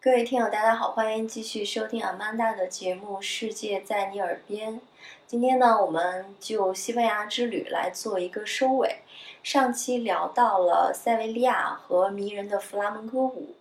[0.00, 4.74] 各位听友，大家好，欢迎继续收听阿曼达的节目《世界在你耳边》。
[5.26, 9.00] 今天呢，我们就西班牙之旅来做一个收尾。
[9.42, 13.56] 上期聊到了塞维利亚和迷人的弗拉门戈舞。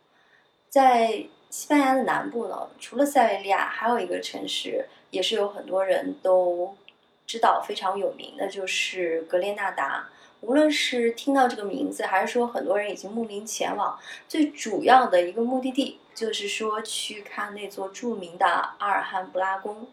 [0.69, 6.77] 在西班牙的南部呢，除了塞维利亚，还有一个城市也是有很多人都
[7.25, 10.07] 知道、非常有名的，就是格列纳达。
[10.41, 13.97] 无论是听到这个名字，还是说很多人已经慕名前往，
[14.29, 18.47] 最主要的一个目的地就是说去看那座著名的
[18.79, 19.87] 阿尔汉布拉宫。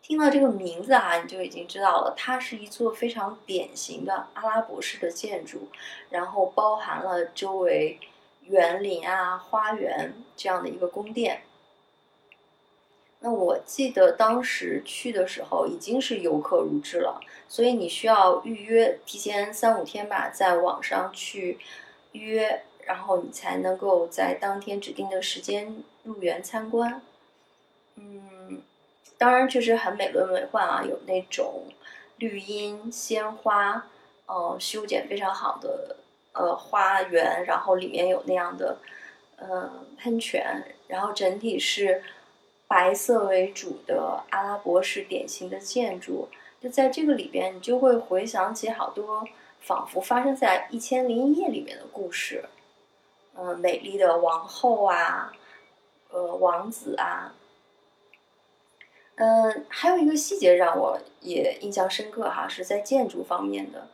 [0.00, 5.68] 听到这个名字啊，你就已经知道了，它是一座非常典型的阿拉伯式的建筑，
[6.10, 7.98] 然后包含了周围
[8.42, 11.42] 园林啊、花园这样的一个宫殿。
[13.18, 21.58] 那我记得当时去的时候已经是游客如织了，所以你需要预约，提前三五天吧，在网上去
[22.12, 27.02] 约，然后你才能够在当天指定的时间入园参观。
[27.96, 28.62] 嗯，
[29.18, 31.64] 当然确实很美轮美奂啊，有那种
[32.16, 33.86] 绿荫、鲜花，
[34.24, 35.96] 呃，修剪非常好的
[36.32, 38.78] 呃花园，然后里面有那样的
[39.36, 42.02] 呃喷泉，然后整体是。
[42.68, 46.28] 白色为主的阿拉伯式典型的建筑，
[46.60, 49.24] 就在这个里边，你就会回想起好多
[49.60, 52.44] 仿佛发生在《一千零一夜》里面的故事。
[53.38, 55.32] 嗯，美丽的王后啊，
[56.10, 57.34] 呃，王子啊。
[59.16, 63.88] 嗯，还有一个细节让我也印象深刻哈，是在建筑方面的。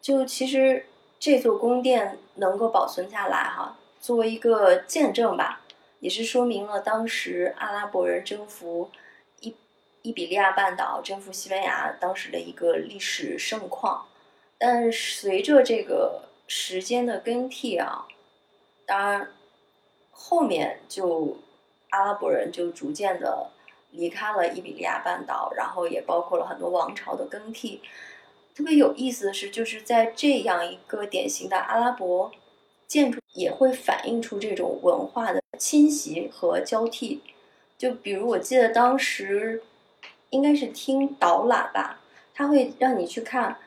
[0.00, 0.86] 就其实
[1.18, 5.60] 这座宫殿能够保存下来哈，作为一个见证吧。
[5.98, 8.90] 也是说明了当时阿拉伯人征服
[9.40, 9.54] 伊
[10.00, 14.06] 伊比利亚半岛、征服西班牙当时的一个历史盛况。
[14.56, 18.06] 但随着这个时间的更替啊，
[18.90, 19.30] 当然
[20.10, 21.36] 后面就
[21.90, 23.52] 阿拉伯人就逐渐的
[23.92, 27.80] 离开了伊比利亚半岛，然后也包括了很多王朝的更替。
[28.52, 32.32] 特别有意思的是，就是在这样一个典型的阿拉伯
[32.88, 35.40] 建筑，也会反映出这种文化的。
[35.56, 37.22] 侵袭和交替，
[37.76, 39.62] 就比如我记得当时
[40.30, 42.00] 应该是听导览吧，
[42.34, 43.58] 他会让你去看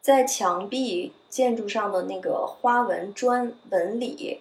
[0.00, 4.40] 在墙壁建筑上的那个花纹砖纹理，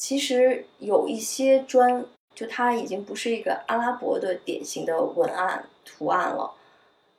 [0.00, 6.54] 其实有一些砖就它已经不是一个阿拉伯的典型的文案图案了，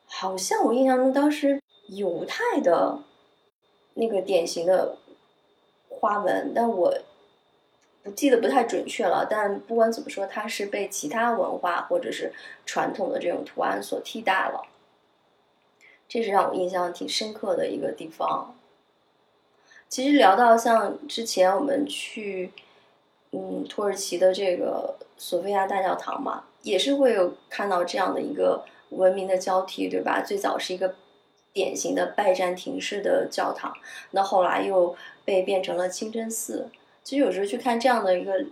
[0.07, 2.97] 好像我印象中当时犹太的
[3.93, 4.97] 那个典型的
[5.87, 6.91] 花纹，但我。
[8.03, 12.33] 不记得不太准确了，但不管怎么说，它是被其他文化或者是
[12.65, 14.59] 传统的这种图案所替代了。
[16.09, 18.55] 这是让我印象挺深刻的一个地方。
[19.87, 22.51] 其实聊到像之前我们去，
[23.31, 30.21] 嗯，土耳其的这个索菲亚大教堂嘛，也是会有看到这样的一个文明的交替，对吧？
[30.21, 30.95] 最早是一个
[31.53, 33.73] 典型的拜占庭式的教堂，
[34.11, 36.69] 那后来又被变成了清真寺。
[37.03, 38.45] 其实有时候去看这样的一个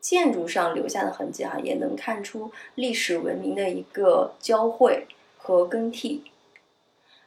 [0.00, 5.06] 建筑上留下的痕迹啊，也能看出历史文明的一个交汇
[5.36, 6.24] 和更替。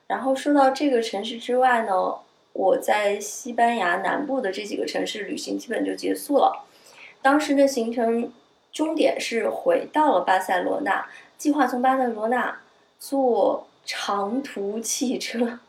[0.07, 2.15] 然后说到这个城市之外呢，
[2.53, 6.65] 我在西班牙南部的这几个城市旅行基本就结束了。
[7.21, 8.31] 当时的行程
[8.71, 11.05] 终点是回到了巴塞罗那，
[11.37, 12.59] 计划从巴塞罗那
[12.99, 15.59] 坐长途汽车。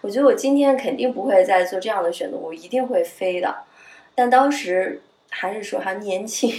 [0.00, 3.64] 我觉得我今天肯定不会再做这样的选择，我一定会飞的。
[4.14, 6.50] 但当时还是说还年轻，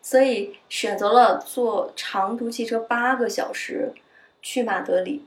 [0.00, 3.92] 所以选择了坐长途汽车八个小时
[4.40, 5.24] 去马德里。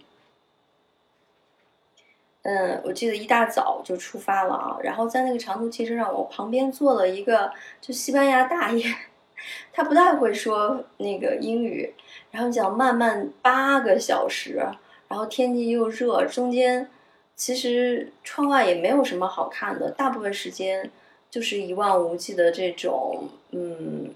[2.47, 8.85] 嗯，我记得一大早就出发了啊，然后在那个长途汽车上，我旁边坐了一个就西班牙大爷，
[9.73, 11.93] 他不太会说那个英语，
[12.31, 14.65] 然后讲慢慢八个小时，
[15.09, 16.89] 然后天气又热，中间
[17.35, 20.89] 其实窗外也没有什么好看的，大部分时间。
[21.29, 24.09] 就是一望无际的这种，嗯，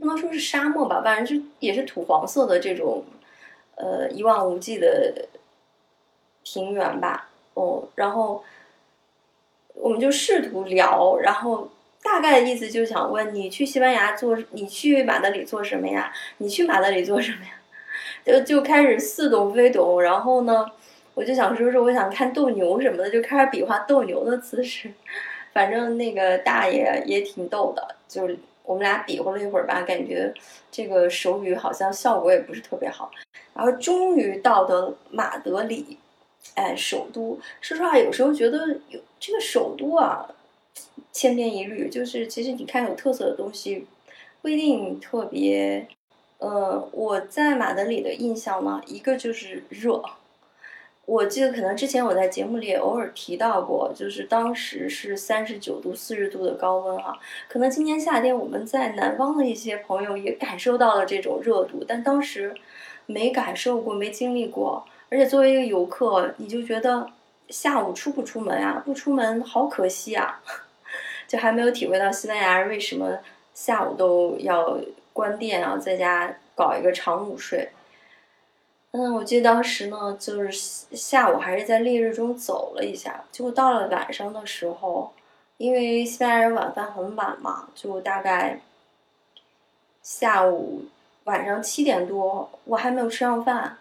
[0.00, 3.04] 不能说是沙漠吧，反正就也是土黄色的这种，
[3.76, 5.28] 呃，一望无际的
[6.52, 7.28] 平原吧。
[7.54, 8.42] 哦，然后
[9.74, 11.68] 我们就试图聊，然后
[12.02, 16.12] 大概的意思就想问你去西班牙做，你去马德里做什么呀？
[16.38, 17.50] 你去马德里做什么呀？
[18.24, 20.66] 就就开始似懂非懂，然后呢，
[21.14, 24.90] 我就想说说我想看斗牛什么的，就开始比划斗牛的姿势。
[25.52, 28.28] 反正那个大爷也挺逗的，就
[28.62, 30.32] 我们俩比划了一会儿吧，感觉
[30.70, 33.10] 这个手语好像效果也不是特别好。
[33.54, 35.98] 然后终于到的马德里，
[36.54, 37.38] 哎，首都。
[37.60, 40.28] 说实话，有时候觉得有这个首都啊，
[41.12, 43.86] 千篇一律，就是其实你看有特色的东西
[44.42, 45.86] 不一定特别。
[46.38, 50.00] 呃，我在马德里的印象呢，一个就是热。
[51.04, 57.18] 我记得可能之前我在节目里也偶尔提到过，就是当时是三十九度、四十度的高温啊。
[57.48, 62.54] 可能今年夏天我们在南方的一些朋友也感受到了这种热度，但当时
[63.06, 64.86] 没感受过、没经历过。
[65.10, 67.10] 而且作为一个游客，你就觉得
[67.48, 68.82] 下午出不出门啊？
[68.84, 70.40] 不出门好可惜啊！
[71.26, 73.18] 就还没有体会到西班牙人为什么
[73.54, 74.78] 下午都要
[75.12, 77.70] 关店啊，在家搞一个长午睡。
[78.90, 80.50] 嗯，我记得当时呢，就是
[80.96, 85.12] 下午还是在烈日中走了一下，结果到了晚上的时候，
[85.58, 88.60] 因为西班牙人晚饭很晚嘛，就大概
[90.02, 90.84] 下午
[91.24, 93.76] 晚上七点多，我还没有吃上饭。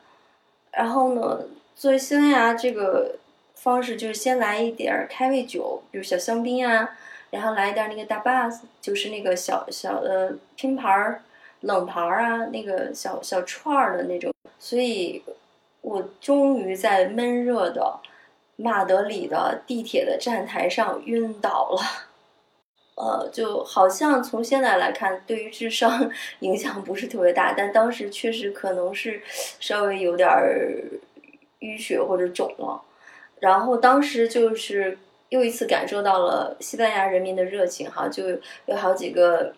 [0.77, 1.43] 然后呢，
[1.75, 3.15] 作为西班牙这个
[3.55, 6.87] 方式，就是先来一点儿开胃酒，比如小香槟啊，
[7.31, 11.23] 然后来一点那个大巴斯，就是那个小小的拼盘儿、
[11.61, 14.31] 冷盘儿啊，那个小小串儿的那种。
[14.59, 15.23] 所以，
[15.81, 17.99] 我终于在闷热的
[18.55, 22.06] 马德里的地铁的站台上晕倒了。
[22.97, 26.11] 呃，就好像从现在来看，对于智商
[26.41, 29.21] 影响不是特别大，但当时确实可能是
[29.59, 30.27] 稍微有点
[31.59, 32.81] 淤血或者肿了。
[33.39, 34.97] 然后当时就是
[35.29, 38.23] 又一次感受到了西班牙人民的热情，哈，就
[38.65, 39.53] 有好几个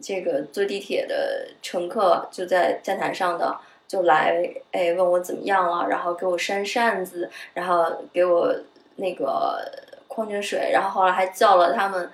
[0.00, 3.56] 这个坐地铁的乘客就在站台上的。
[3.88, 8.52] 就来哎问我怎么样了，然后给我扇扇子，然后给我
[8.96, 9.64] 那个
[10.08, 12.10] 矿泉水，然后后来还叫了他们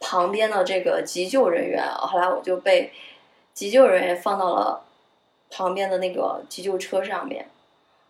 [0.00, 1.84] 旁边的这个急救人员。
[1.88, 2.90] 后来我就被
[3.54, 4.82] 急救人员放到了
[5.50, 7.46] 旁边的那个急救车上面，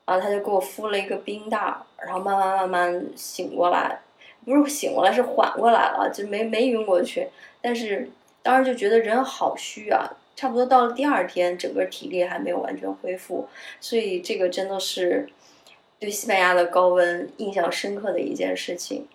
[0.06, 1.58] 然后他就给我敷了一个冰袋，
[1.98, 4.00] 然后慢慢慢慢醒过来，
[4.44, 7.28] 不是醒过来是缓过来了，就没没晕过去，
[7.60, 8.10] 但是
[8.42, 10.16] 当时就觉得人好虚啊。
[10.37, 13.46] 差不多到了第二天，整个体力还没有完全恢复，
[13.78, 15.28] 所以这个真的是
[15.98, 19.06] 对西班牙的高温印象深刻的一件事情。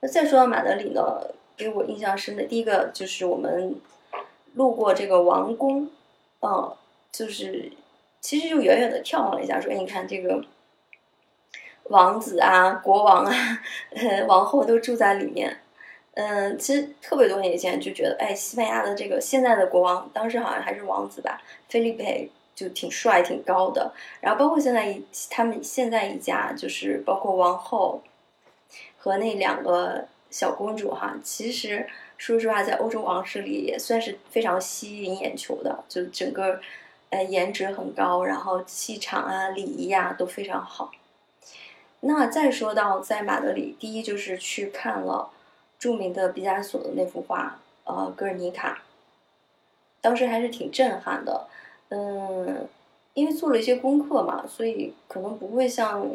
[0.00, 1.22] 那再说到马德里呢，
[1.64, 3.74] 给我印象深的第一个就是我们
[4.54, 5.90] 路过这个王宫，
[6.40, 6.74] 嗯，
[7.12, 7.70] 就是
[8.20, 10.44] 其实就远远的眺望了一下，说：“哎，你看这个
[11.84, 13.34] 王子啊、国王啊、
[14.26, 15.58] 王后都住在里面。”
[16.14, 23.92] 嗯，其实特别多年以前就觉得，哎，西班牙的这个现在的国王，当时好像还是王子吧，菲利佩就挺帅、挺高的。
[24.20, 28.02] 然后包括现在一他们现在一家，就是包括王后
[28.98, 31.86] 和那两个小公主哈，其实
[32.16, 36.60] 说实话，在欧洲王室里也算是非常吸引眼球的，就整个
[37.10, 40.90] 呃颜值很高，然后气场啊、礼仪啊都非常好。
[42.00, 45.30] 那再说到在马德里，第一就是去看了。
[45.78, 48.74] 著名的毕加索的那幅画，呃，《格尔尼卡》，
[50.02, 51.48] 当时还是挺震撼的。
[51.88, 52.68] 嗯，
[53.14, 56.06] 因为做了一些功课嘛，所以可能不会像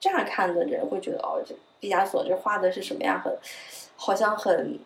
[0.00, 3.20] 乍看的人会觉得，哦，这毕加索这画的是什么呀？
[3.22, 3.38] 很，
[3.96, 4.78] 好像很，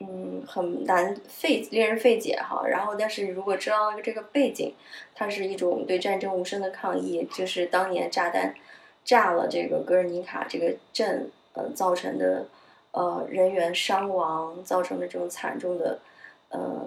[0.00, 2.66] 嗯，很难费，令人费解哈。
[2.66, 4.74] 然后，但是如果知道这个背景，
[5.14, 8.54] 它是一种对战争无声的抗议，就是当年炸弹
[9.04, 11.30] 炸了这个格尔尼卡这个镇。
[11.52, 12.46] 呃，造成的
[12.92, 15.98] 呃人员伤亡，造成的这种惨重的
[16.50, 16.86] 呃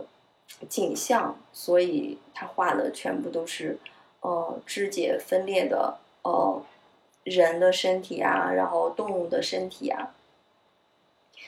[0.70, 3.77] 景象，所以他画的全部都是
[4.22, 6.63] 呃肢解分裂的呃
[7.24, 10.13] 人的身体啊，然后动物的身体啊，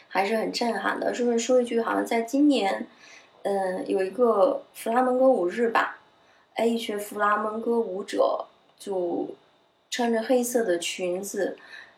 [0.08, 1.14] 还是很震撼的。
[1.14, 2.88] 顺便说一句，好像在今年，
[3.44, 6.00] 嗯，有一个弗拉门戈舞日吧，
[6.54, 8.46] 哎，一群弗拉门戈舞者
[8.80, 9.30] 就
[9.90, 11.58] 穿着黑色的裙子。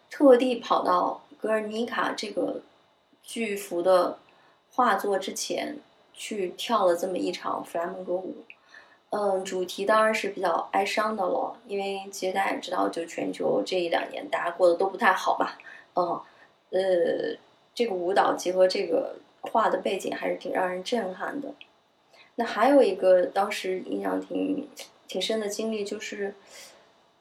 [0.09, 2.61] 特地跑到格尔尼卡这个
[3.21, 4.17] 巨幅的
[4.71, 5.77] 画作之前
[6.13, 8.37] 去跳了这么一场弗拉门戈舞，
[9.09, 15.57] 嗯，主题当然是比较哀伤的了，因为其实大家也知道，就全球这一两年大家过得都不太好吧，
[15.95, 16.21] 嗯，
[16.71, 17.37] 呃，
[17.73, 21.53] 这个舞蹈结合这个画的背景还是挺让人震撼的。
[22.35, 24.67] 那还有一个当时印象挺
[25.07, 26.35] 挺深的经历就是。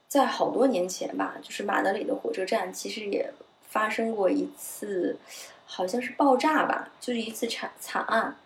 [0.08, 3.28] 在好多年前吧，就是马德里的火车站其实也
[3.68, 5.18] 发生过一次，
[5.66, 8.36] 好像是爆炸吧，就是一次惨惨案。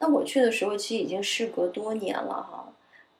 [0.00, 2.66] 那我去的时候其实已经事隔多年了哈，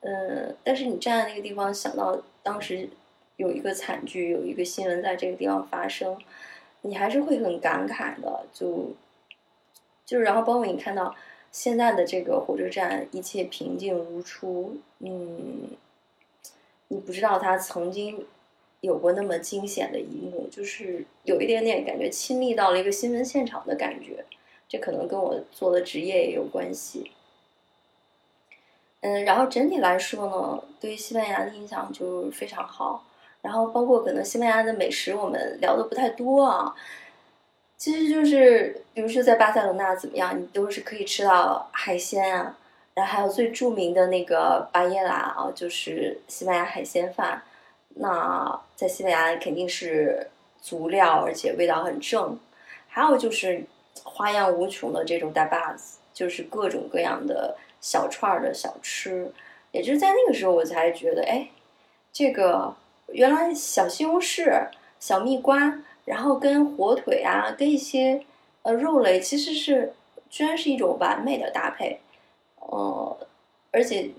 [0.04, 2.88] 嗯，但是你站在那个地方，想到当时
[3.36, 6.16] 有一个惨剧，有一个新闻在这个地方发生，
[6.82, 8.46] 你还是会很感慨的。
[8.52, 8.92] 就
[10.06, 11.14] 就是然后包括你看到
[11.50, 15.70] 现在的这个火车站，一切平静如初，嗯。
[16.88, 18.24] 你不知道他曾经
[18.82, 24.24] 有过那么惊险的一幕，就是有一点点感觉亲历到了一个新闻现场的感觉。
[24.68, 27.10] 这可能跟我做的职业也有关系。
[29.04, 33.04] 嗯，然后整体来说呢，对于西班牙的印象就非常好。
[33.42, 36.74] 然后包括可能西班牙的美食，我们聊的不太多啊。
[37.76, 42.56] 其实就是，比如说在巴塞罗那怎么样，你都是可以吃到海鲜啊。
[42.94, 47.42] 然后还有最著名的那个巴耶拉啊，就是西班牙海鲜饭。
[47.96, 50.30] 那在西班牙肯定是
[50.62, 52.38] 足料，而且味道很正。
[52.88, 53.62] 还有就是
[54.02, 59.30] 花样无穷的这种大巴子，就是各种各样的小串儿的小吃。
[59.72, 61.50] 也就是在那个时候，我才觉得，哎，
[62.12, 62.74] 这个
[63.08, 68.24] 原来小西红柿、小蜜瓜，然后跟火腿啊，跟一些
[68.62, 69.92] 呃肉类，其实是
[70.30, 72.00] 居然是一种完美的搭配。
[72.60, 73.16] 呃，
[73.72, 74.10] 而且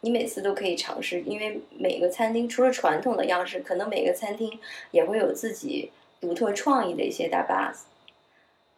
[0.00, 4.58] 你每次都可以尝试，因为每个餐厅除了传统的样式，可能每个餐厅
[4.92, 7.86] 也会有自己独特创意的一些大巴子。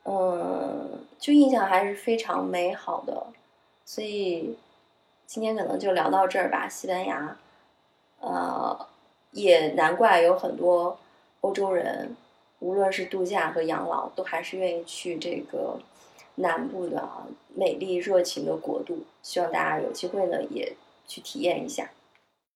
[0.05, 3.22] 嗯，就印象还是非常美好的。
[3.85, 4.57] 所以
[5.27, 6.69] 今天可能就聊到这儿吧。
[6.69, 7.37] 西班牙，
[8.21, 8.87] 呃，
[9.33, 10.99] 也难怪有很多
[11.43, 12.17] 欧洲人，
[12.61, 15.79] 无论是度假和养老，都还是愿意去这个。
[16.37, 17.07] 南部的
[17.55, 20.73] 美丽热情的国度，希望大家有机会呢也
[21.07, 21.91] 去体验一下。